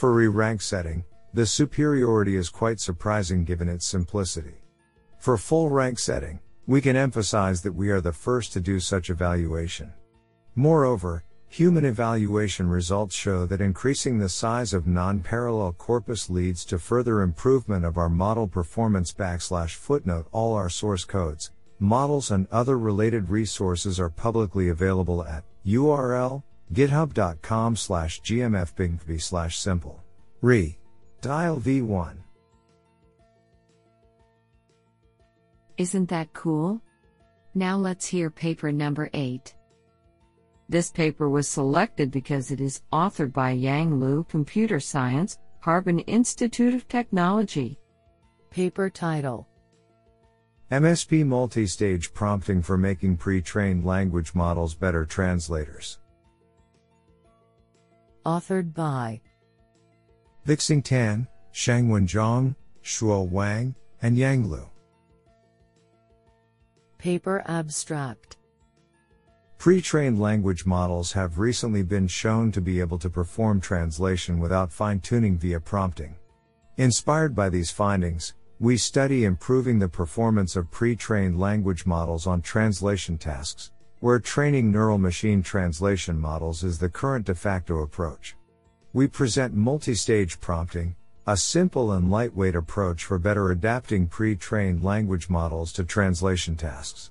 For 0.00 0.14
re-rank 0.14 0.62
setting, 0.62 1.04
the 1.34 1.44
superiority 1.44 2.34
is 2.34 2.48
quite 2.48 2.80
surprising 2.80 3.44
given 3.44 3.68
its 3.68 3.86
simplicity. 3.86 4.54
For 5.18 5.36
full 5.36 5.68
rank 5.68 5.98
setting, 5.98 6.40
we 6.66 6.80
can 6.80 6.96
emphasize 6.96 7.60
that 7.60 7.74
we 7.74 7.90
are 7.90 8.00
the 8.00 8.10
first 8.10 8.54
to 8.54 8.60
do 8.60 8.80
such 8.80 9.10
evaluation. 9.10 9.92
Moreover, 10.54 11.24
human 11.48 11.84
evaluation 11.84 12.66
results 12.66 13.14
show 13.14 13.44
that 13.44 13.60
increasing 13.60 14.18
the 14.18 14.30
size 14.30 14.72
of 14.72 14.86
non-parallel 14.86 15.74
corpus 15.74 16.30
leads 16.30 16.64
to 16.64 16.78
further 16.78 17.20
improvement 17.20 17.84
of 17.84 17.98
our 17.98 18.08
model 18.08 18.48
performance 18.48 19.12
backslash 19.12 19.74
footnote 19.74 20.26
all 20.32 20.54
our 20.54 20.70
source 20.70 21.04
codes, 21.04 21.50
models 21.78 22.30
and 22.30 22.48
other 22.50 22.78
related 22.78 23.28
resources 23.28 24.00
are 24.00 24.08
publicly 24.08 24.70
available 24.70 25.22
at 25.22 25.44
URL 25.66 26.42
github.com 26.72 27.76
slash 27.76 28.20
gmfbingv 28.22 29.20
slash 29.20 29.58
simple. 29.58 30.02
Re. 30.40 30.78
Dial 31.20 31.58
v1. 31.58 32.16
Isn't 35.76 36.08
that 36.10 36.32
cool? 36.32 36.80
Now 37.54 37.76
let's 37.76 38.06
hear 38.06 38.30
paper 38.30 38.70
number 38.70 39.10
8. 39.12 39.54
This 40.68 40.90
paper 40.90 41.28
was 41.28 41.48
selected 41.48 42.10
because 42.10 42.50
it 42.50 42.60
is 42.60 42.82
authored 42.92 43.32
by 43.32 43.50
Yang 43.50 43.98
Liu 43.98 44.26
Computer 44.28 44.78
Science, 44.78 45.38
Harbin 45.60 45.98
Institute 46.00 46.74
of 46.74 46.86
Technology. 46.86 47.78
Paper 48.50 48.88
title 48.88 49.48
MSP 50.70 51.26
Multi-Stage 51.26 52.14
Prompting 52.14 52.62
for 52.62 52.78
Making 52.78 53.16
Pre-Trained 53.16 53.84
Language 53.84 54.34
Models 54.36 54.74
Better 54.74 55.04
Translators. 55.04 55.98
Authored 58.26 58.74
by 58.74 59.20
Vixing 60.44 60.82
Tan, 60.82 61.26
Shangwen 61.52 62.06
Zhang, 62.06 62.54
Shuo 62.82 63.28
Wang, 63.28 63.74
and 64.02 64.16
Yang 64.16 64.50
Liu. 64.50 64.68
Paper 66.98 67.42
abstract 67.46 68.36
Pre-trained 69.58 70.18
language 70.18 70.64
models 70.64 71.12
have 71.12 71.38
recently 71.38 71.82
been 71.82 72.08
shown 72.08 72.50
to 72.52 72.60
be 72.60 72.80
able 72.80 72.98
to 72.98 73.10
perform 73.10 73.60
translation 73.60 74.38
without 74.38 74.72
fine-tuning 74.72 75.36
via 75.36 75.60
prompting. 75.60 76.16
Inspired 76.78 77.34
by 77.34 77.48
these 77.50 77.70
findings, 77.70 78.34
we 78.58 78.76
study 78.76 79.24
improving 79.24 79.78
the 79.78 79.88
performance 79.88 80.56
of 80.56 80.70
pre 80.70 80.94
trained 80.94 81.38
language 81.38 81.86
models 81.86 82.26
on 82.26 82.42
translation 82.42 83.16
tasks, 83.16 83.70
where 84.00 84.18
training 84.18 84.72
neural 84.72 84.96
machine 84.96 85.42
translation 85.42 86.18
models 86.18 86.64
is 86.64 86.78
the 86.78 86.88
current 86.88 87.26
de 87.26 87.34
facto 87.34 87.82
approach. 87.82 88.34
We 88.94 89.06
present 89.06 89.54
multi 89.54 89.94
stage 89.94 90.40
prompting, 90.40 90.96
a 91.26 91.36
simple 91.36 91.92
and 91.92 92.10
lightweight 92.10 92.56
approach 92.56 93.04
for 93.04 93.18
better 93.18 93.50
adapting 93.50 94.06
pre 94.06 94.34
trained 94.34 94.82
language 94.82 95.28
models 95.28 95.72
to 95.74 95.84
translation 95.84 96.56
tasks. 96.56 97.10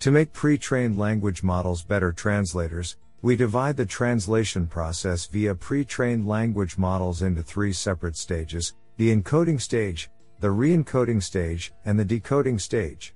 To 0.00 0.10
make 0.10 0.32
pre 0.32 0.58
trained 0.58 0.98
language 0.98 1.44
models 1.44 1.82
better 1.82 2.12
translators, 2.12 2.96
we 3.22 3.36
divide 3.36 3.76
the 3.76 3.86
translation 3.86 4.66
process 4.66 5.26
via 5.26 5.54
pre 5.54 5.84
trained 5.84 6.26
language 6.26 6.76
models 6.76 7.22
into 7.22 7.42
three 7.42 7.72
separate 7.72 8.16
stages 8.16 8.74
the 8.96 9.14
encoding 9.14 9.60
stage, 9.60 10.10
the 10.40 10.50
re 10.50 10.76
encoding 10.76 11.22
stage, 11.22 11.72
and 11.84 11.98
the 11.98 12.04
decoding 12.04 12.58
stage. 12.58 13.14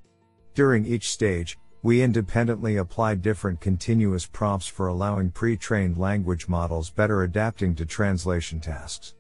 During 0.54 0.87
each 0.87 1.10
stage, 1.10 1.58
we 1.82 2.02
independently 2.02 2.76
apply 2.76 3.14
different 3.14 3.61
continuous 3.61 4.26
prompts 4.26 4.66
for 4.66 4.88
allowing 4.88 5.30
pre-trained 5.30 5.97
language 5.97 6.49
models 6.49 6.90
better 6.90 7.23
adapting 7.23 7.75
to 7.76 7.87
translation 7.87 8.61
tasks. 8.61 9.14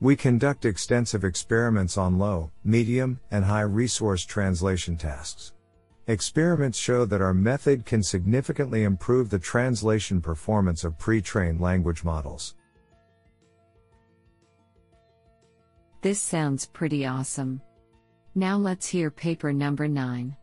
We 0.00 0.16
conduct 0.16 0.64
extensive 0.64 1.24
experiments 1.24 1.98
on 1.98 2.18
low, 2.18 2.50
medium, 2.64 3.20
and 3.30 3.44
high 3.44 3.60
resource 3.62 4.24
translation 4.24 4.96
tasks. 4.96 5.52
Experiments 6.06 6.78
show 6.78 7.04
that 7.04 7.20
our 7.20 7.34
method 7.34 7.84
can 7.84 8.02
significantly 8.02 8.82
improve 8.82 9.30
the 9.30 9.38
translation 9.38 10.20
performance 10.20 10.82
of 10.82 10.98
pre-trained 10.98 11.60
language 11.60 12.02
models. 12.02 12.56
This 16.00 16.20
sounds 16.20 16.64
pretty 16.66 17.04
awesome. 17.04 17.60
Now 18.34 18.56
let's 18.56 18.88
hear 18.88 19.10
paper 19.10 19.52
number 19.52 19.86
9. 19.86 20.34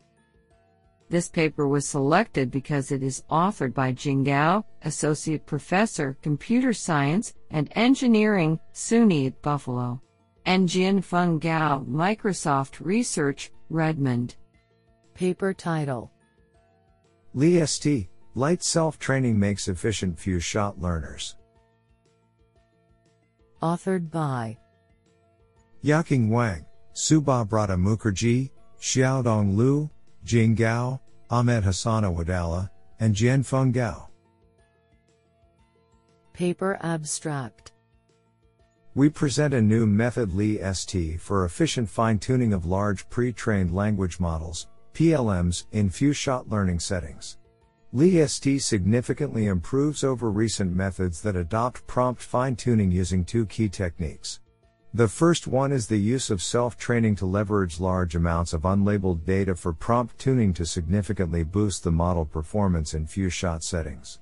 This 1.10 1.30
paper 1.30 1.68
was 1.68 1.88
selected 1.88 2.52
because 2.52 2.92
it 2.92 3.02
is 3.02 3.24
authored 3.32 3.74
by 3.74 3.94
Jing 3.94 4.26
Gao, 4.26 4.66
Associate 4.84 5.46
Professor, 5.46 6.18
Computer 6.22 6.74
Science 6.74 7.34
and 7.50 7.72
Engineering, 7.76 8.60
SUNY 8.74 9.28
at 9.28 9.42
Buffalo, 9.42 10.02
and 10.46 10.68
Jianfeng 10.68 11.40
Gao, 11.40 11.86
Microsoft 11.90 12.84
Research, 12.86 13.52
Redmond. 13.70 14.36
Paper 15.14 15.54
title 15.54 16.12
LiST, 17.34 17.88
Light 18.36 18.62
Self 18.62 19.00
Training 19.00 19.40
Makes 19.40 19.68
Efficient 19.68 20.20
Few 20.20 20.40
Shot 20.40 20.80
Learners. 20.80 21.38
Authored 23.64 24.12
by 24.12 24.58
Yaqing 25.84 26.30
Wang, 26.30 26.66
Subhabrata 26.94 27.78
Mukherjee, 27.80 28.52
Xiaodong 28.80 29.56
Liu, 29.56 29.90
Jing 30.28 30.56
Gao, 30.56 31.00
Ahmed 31.30 31.64
Hassan 31.64 32.04
Awadallah, 32.04 32.70
and 33.00 33.16
Jianfeng 33.16 33.72
Gao. 33.72 34.10
Paper 36.34 36.78
Abstract 36.82 37.72
We 38.94 39.08
present 39.08 39.54
a 39.54 39.62
new 39.62 39.88
method 39.88 40.34
LiST 40.34 41.18
for 41.20 41.46
efficient 41.46 41.90
fine 41.90 42.20
tuning 42.20 42.52
of 42.52 42.66
large 42.66 43.10
pre 43.10 43.32
trained 43.32 43.74
language 43.74 44.20
models, 44.20 44.68
PLMs, 44.94 45.64
in 45.72 45.90
few 45.90 46.12
shot 46.12 46.50
learning 46.50 46.82
settings. 46.82 47.38
LiST 47.94 48.60
significantly 48.60 49.46
improves 49.46 50.04
over 50.04 50.30
recent 50.30 50.76
methods 50.76 51.22
that 51.22 51.38
adopt 51.38 51.88
prompt 51.88 52.22
fine 52.22 52.58
tuning 52.58 52.92
using 52.92 53.24
two 53.24 53.46
key 53.46 53.70
techniques. 53.70 54.42
The 54.94 55.08
first 55.08 55.48
one 55.48 55.72
is 55.72 55.88
the 55.88 55.98
use 55.98 56.30
of 56.30 56.42
self-training 56.42 57.18
to 57.18 57.26
leverage 57.26 57.80
large 57.80 58.16
amounts 58.16 58.54
of 58.54 58.62
unlabeled 58.62 59.26
data 59.26 59.54
for 59.54 59.74
prompt 59.74 60.18
tuning 60.18 60.54
to 60.54 60.66
significantly 60.66 61.44
boost 61.44 61.84
the 61.84 61.92
model 61.92 62.26
performance 62.26 62.94
in 62.94 63.06
few 63.06 63.30
shot 63.30 63.64
settings. 63.64 64.20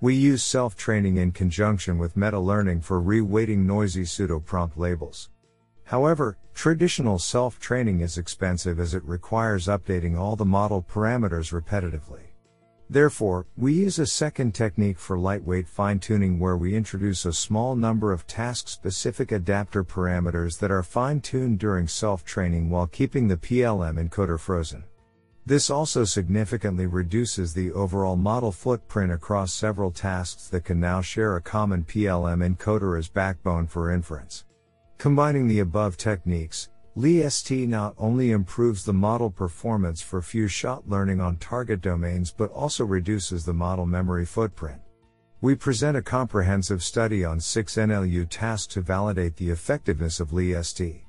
We 0.00 0.14
use 0.14 0.42
self-training 0.42 1.16
in 1.16 1.32
conjunction 1.32 1.98
with 1.98 2.16
meta-learning 2.16 2.82
for 2.82 3.00
re-weighting 3.00 3.66
noisy 3.66 4.04
pseudo-prompt 4.04 4.78
labels. 4.78 5.30
However, 5.82 6.38
traditional 6.54 7.18
self-training 7.18 8.00
is 8.00 8.16
expensive 8.16 8.78
as 8.78 8.94
it 8.94 9.04
requires 9.04 9.66
updating 9.66 10.16
all 10.16 10.36
the 10.36 10.44
model 10.44 10.82
parameters 10.82 11.52
repetitively. 11.52 12.33
Therefore, 12.90 13.46
we 13.56 13.72
use 13.72 13.98
a 13.98 14.06
second 14.06 14.54
technique 14.54 14.98
for 14.98 15.18
lightweight 15.18 15.68
fine 15.68 15.98
tuning 15.98 16.38
where 16.38 16.56
we 16.56 16.76
introduce 16.76 17.24
a 17.24 17.32
small 17.32 17.74
number 17.74 18.12
of 18.12 18.26
task 18.26 18.68
specific 18.68 19.32
adapter 19.32 19.82
parameters 19.82 20.58
that 20.58 20.70
are 20.70 20.82
fine 20.82 21.20
tuned 21.20 21.58
during 21.58 21.88
self 21.88 22.24
training 22.24 22.68
while 22.68 22.86
keeping 22.86 23.28
the 23.28 23.36
PLM 23.36 24.08
encoder 24.08 24.38
frozen. 24.38 24.84
This 25.46 25.68
also 25.68 26.04
significantly 26.04 26.86
reduces 26.86 27.52
the 27.52 27.70
overall 27.72 28.16
model 28.16 28.50
footprint 28.50 29.12
across 29.12 29.52
several 29.52 29.90
tasks 29.90 30.48
that 30.48 30.64
can 30.64 30.80
now 30.80 31.02
share 31.02 31.36
a 31.36 31.42
common 31.42 31.84
PLM 31.84 32.56
encoder 32.56 32.98
as 32.98 33.08
backbone 33.08 33.66
for 33.66 33.90
inference. 33.90 34.44
Combining 34.96 35.46
the 35.46 35.60
above 35.60 35.98
techniques, 35.98 36.70
LiST 36.96 37.50
not 37.50 37.92
only 37.98 38.30
improves 38.30 38.84
the 38.84 38.92
model 38.92 39.28
performance 39.28 40.00
for 40.00 40.22
few 40.22 40.46
shot 40.46 40.88
learning 40.88 41.20
on 41.20 41.36
target 41.38 41.80
domains 41.80 42.30
but 42.30 42.52
also 42.52 42.84
reduces 42.84 43.44
the 43.44 43.52
model 43.52 43.84
memory 43.84 44.24
footprint. 44.24 44.80
We 45.40 45.56
present 45.56 45.96
a 45.96 46.02
comprehensive 46.02 46.84
study 46.84 47.24
on 47.24 47.40
six 47.40 47.74
NLU 47.74 48.28
tasks 48.30 48.72
to 48.74 48.80
validate 48.80 49.34
the 49.36 49.50
effectiveness 49.50 50.20
of 50.20 50.32
LiST. 50.32 51.03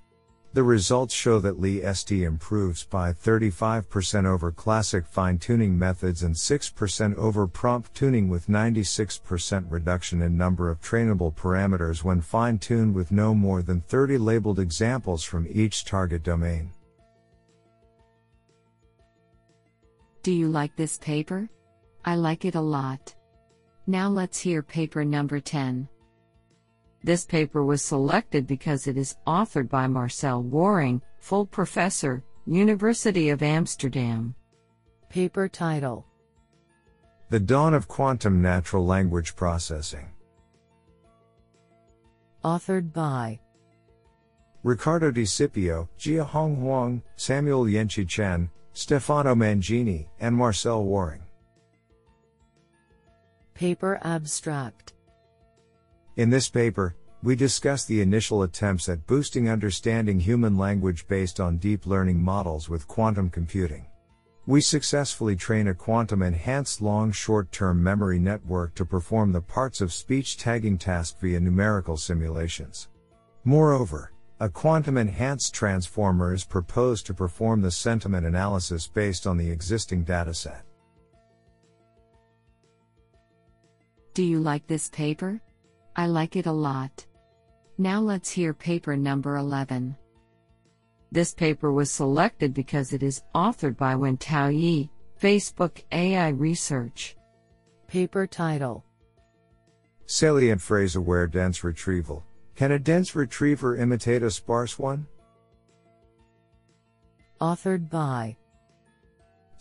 The 0.55 0.63
results 0.63 1.13
show 1.13 1.39
that 1.39 1.59
LiST 1.59 2.13
improves 2.13 2.85
by 2.85 3.11
35% 3.11 4.25
over 4.25 4.53
classic 4.53 5.05
fine 5.05 5.37
tuning 5.37 5.77
methods 5.77 6.23
and 6.23 6.33
6% 6.33 7.15
over 7.17 7.45
prompt 7.45 7.93
tuning 7.93 8.29
with 8.29 8.47
96% 8.47 9.65
reduction 9.69 10.21
in 10.21 10.37
number 10.37 10.69
of 10.69 10.79
trainable 10.79 11.35
parameters 11.35 12.05
when 12.05 12.21
fine 12.21 12.57
tuned 12.57 12.95
with 12.95 13.11
no 13.11 13.35
more 13.35 13.63
than 13.63 13.81
30 13.81 14.17
labeled 14.17 14.59
examples 14.59 15.25
from 15.25 15.45
each 15.49 15.83
target 15.83 16.23
domain. 16.23 16.71
Do 20.23 20.31
you 20.31 20.47
like 20.47 20.73
this 20.77 20.97
paper? 20.99 21.49
I 22.05 22.15
like 22.15 22.45
it 22.45 22.55
a 22.55 22.61
lot. 22.61 23.13
Now 23.87 24.07
let's 24.07 24.39
hear 24.39 24.63
paper 24.63 25.03
number 25.03 25.41
10. 25.41 25.89
This 27.05 27.23
paper 27.23 27.63
was 27.63 27.83
selected 27.83 28.47
because 28.47 28.87
it 28.87 28.97
is 28.97 29.15
authored 29.27 29.69
by 29.69 29.85
Marcel 29.85 30.41
Worring, 30.41 31.03
full 31.19 31.45
professor, 31.45 32.23
University 32.47 33.29
of 33.29 33.43
Amsterdam. 33.43 34.33
Paper 35.07 35.47
title 35.47 36.07
The 37.29 37.39
Dawn 37.39 37.75
of 37.75 37.87
Quantum 37.87 38.41
Natural 38.41 38.83
Language 38.83 39.35
Processing. 39.35 40.07
Authored 42.43 42.91
by 42.91 43.39
Riccardo 44.63 45.11
Di 45.11 45.25
Sipio, 45.25 45.87
Jiahong 45.99 46.55
Huang, 46.55 47.03
Samuel 47.17 47.69
Yen-Chi 47.69 48.05
Chen, 48.05 48.49
Stefano 48.73 49.35
Mangini, 49.35 50.07
and 50.19 50.35
Marcel 50.35 50.83
Worring. 50.83 51.21
Paper 53.53 53.99
Abstract 54.01 54.94
in 56.17 56.29
this 56.29 56.49
paper, 56.49 56.95
we 57.23 57.35
discuss 57.35 57.85
the 57.85 58.01
initial 58.01 58.43
attempts 58.43 58.87
at 58.87 59.07
boosting 59.07 59.49
understanding 59.49 60.19
human 60.19 60.57
language 60.57 61.07
based 61.07 61.39
on 61.39 61.57
deep 61.57 61.85
learning 61.85 62.21
models 62.21 62.69
with 62.69 62.87
quantum 62.87 63.29
computing. 63.29 63.85
We 64.45 64.61
successfully 64.61 65.35
train 65.35 65.69
a 65.69 65.73
quantum 65.73 66.21
enhanced 66.21 66.79
long 66.79 67.11
short 67.11 67.51
term 67.51 67.81
memory 67.81 68.19
network 68.19 68.75
to 68.75 68.85
perform 68.85 69.31
the 69.31 69.41
parts 69.41 69.81
of 69.81 69.91
speech 69.91 70.37
tagging 70.37 70.77
task 70.77 71.19
via 71.19 71.39
numerical 71.39 71.97
simulations. 71.97 72.89
Moreover, 73.43 74.11
a 74.39 74.47
quantum 74.47 74.97
enhanced 74.97 75.53
transformer 75.55 76.33
is 76.33 76.45
proposed 76.45 77.07
to 77.07 77.13
perform 77.13 77.61
the 77.61 77.71
sentiment 77.71 78.27
analysis 78.27 78.87
based 78.87 79.25
on 79.25 79.37
the 79.37 79.49
existing 79.49 80.05
dataset. 80.05 80.61
Do 84.13 84.23
you 84.23 84.39
like 84.39 84.67
this 84.67 84.89
paper? 84.89 85.41
I 85.95 86.07
like 86.07 86.35
it 86.35 86.45
a 86.45 86.51
lot. 86.51 87.05
Now 87.77 87.99
let's 87.99 88.29
hear 88.29 88.53
paper 88.53 88.95
number 88.97 89.37
11. 89.37 89.95
This 91.11 91.33
paper 91.33 91.71
was 91.71 91.91
selected 91.91 92.53
because 92.53 92.91
it 92.91 93.01
is 93.01 93.23
authored 93.33 93.77
by 93.77 93.95
Wen-tau 93.95 94.49
Yih, 94.49 94.89
Facebook 95.21 95.83
AI 95.91 96.29
Research. 96.29 97.15
Paper 97.87 98.27
title 98.27 98.83
Salient 100.07 100.61
phrase 100.61 100.95
aware 100.95 101.27
dense 101.27 101.63
retrieval. 101.63 102.23
Can 102.55 102.71
a 102.71 102.79
dense 102.79 103.15
retriever 103.15 103.75
imitate 103.75 104.23
a 104.23 104.31
sparse 104.31 104.77
one? 104.77 105.07
Authored 107.41 107.89
by 107.89 108.37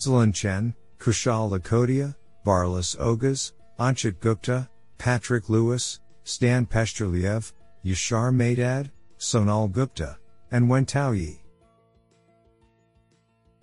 Zilin 0.01 0.35
Chen, 0.35 0.75
Kushal 0.99 1.51
Lakhotia, 1.51 2.15
Barlas 2.45 2.97
Oguz, 2.99 3.53
Anchit 3.79 4.21
Gupta, 4.21 4.69
Patrick 4.99 5.49
Lewis, 5.49 6.01
Stan 6.25 6.67
Peshterliev, 6.67 7.53
Yashar 7.85 8.35
Mehdad, 8.35 8.91
Sonal 9.19 9.71
Gupta, 9.71 10.19
and 10.51 10.69
Wen-tau 10.69 11.13
Yih. 11.13 11.41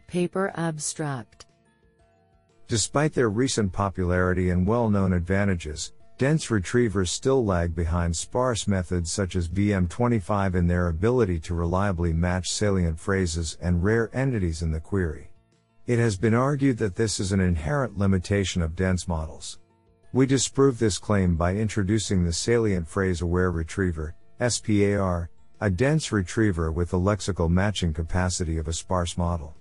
Paper 0.08 0.52
Abstract 0.56 1.45
Despite 2.67 3.13
their 3.13 3.30
recent 3.30 3.74
popularity 3.74 4.50
and 4.52 4.67
well 4.67 4.89
known 4.89 5.13
advantages, 5.13 5.93
dense 6.17 6.52
retrievers 6.52 7.10
still 7.10 7.43
lag 7.43 7.74
behind 7.74 8.15
sparse 8.15 8.67
methods 8.67 9.12
such 9.12 9.36
as 9.36 9.50
BM25 9.50 10.54
in 10.54 10.67
their 10.67 10.88
ability 10.88 11.39
to 11.39 11.56
reliably 11.56 12.13
match 12.13 12.52
salient 12.52 13.00
phrases 13.00 13.58
and 13.60 13.84
rare 13.84 14.10
entities 14.15 14.62
in 14.62 14.71
the 14.71 14.80
query. 14.80 15.32
It 15.88 15.97
has 15.97 16.15
been 16.15 16.36
argued 16.36 16.78
that 16.78 16.95
this 16.95 17.19
is 17.19 17.32
an 17.32 17.39
inherent 17.39 17.97
limitation 17.97 18.62
of 18.62 18.76
dense 18.76 19.08
models. 19.08 19.58
We 20.13 20.26
disprove 20.26 20.78
this 20.78 20.97
claim 20.97 21.38
by 21.38 21.56
introducing 21.56 22.26
the 22.26 22.34
Salient 22.34 22.86
Phrase 22.86 23.21
Aware 23.21 23.52
Retriever, 23.52 24.13
SPAR, 24.45 25.30
a 25.62 25.69
dense 25.69 26.12
retriever 26.12 26.69
with 26.69 26.89
the 26.89 27.00
lexical 27.00 27.50
matching 27.50 27.93
capacity 27.93 28.58
of 28.58 28.67
a 28.67 28.74
sparse 28.74 29.17
model. 29.17 29.56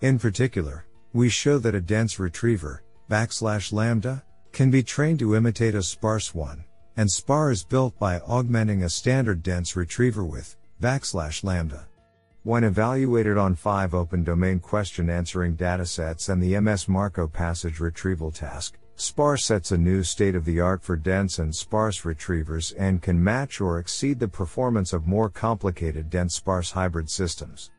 In 0.00 0.18
particular, 0.18 0.86
we 1.12 1.28
show 1.28 1.58
that 1.58 1.74
a 1.74 1.82
dense 1.82 2.18
retriever, 2.18 2.82
backslash 3.10 3.74
lambda, 3.74 4.24
can 4.52 4.70
be 4.70 4.82
trained 4.82 5.18
to 5.18 5.36
imitate 5.36 5.74
a 5.74 5.82
sparse 5.82 6.34
one, 6.34 6.64
and 6.96 7.10
SPAR 7.10 7.50
is 7.50 7.62
built 7.62 7.98
by 7.98 8.20
augmenting 8.20 8.84
a 8.84 8.88
standard 8.88 9.42
dense 9.42 9.76
retriever 9.76 10.24
with 10.24 10.56
backslash 10.80 11.44
lambda. 11.44 11.86
When 12.42 12.64
evaluated 12.64 13.36
on 13.36 13.54
five 13.54 13.92
open 13.92 14.24
domain 14.24 14.60
question 14.60 15.10
answering 15.10 15.58
datasets 15.58 16.30
and 16.30 16.42
the 16.42 16.58
MS 16.58 16.88
Marco 16.88 17.28
passage 17.28 17.80
retrieval 17.80 18.30
task, 18.30 18.78
SPAR 19.00 19.38
sets 19.38 19.72
a 19.72 19.78
new 19.78 20.02
state 20.02 20.34
of 20.34 20.44
the 20.44 20.60
art 20.60 20.82
for 20.82 20.94
dense 20.94 21.38
and 21.38 21.56
sparse 21.56 22.04
retrievers 22.04 22.72
and 22.72 23.00
can 23.00 23.24
match 23.24 23.58
or 23.58 23.78
exceed 23.78 24.18
the 24.18 24.28
performance 24.28 24.92
of 24.92 25.06
more 25.06 25.30
complicated 25.30 26.10
dense 26.10 26.34
sparse 26.34 26.70
hybrid 26.70 27.08
systems. 27.08 27.70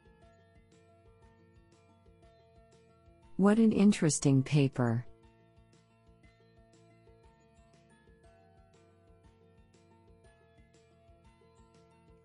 What 3.38 3.60
an 3.60 3.72
interesting 3.72 4.42
paper. 4.42 5.06